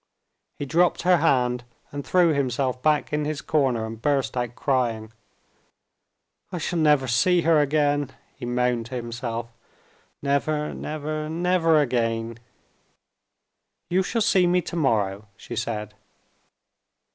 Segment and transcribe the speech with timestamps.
[0.57, 5.13] He dropped her hand, and threw himself back in his corner and burst out crying.
[6.51, 9.53] "I shall never see her again," he moaned to himself.
[10.23, 12.39] "Never, never, never again!"
[13.91, 15.93] "You shall see me to morrow," she said.